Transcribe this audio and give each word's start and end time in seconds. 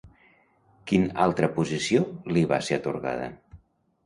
Quin 0.91 1.05
altra 1.25 1.49
posició 1.57 2.01
li 2.31 2.45
va 2.53 2.61
ser 2.71 2.81
atorgada? 2.81 3.31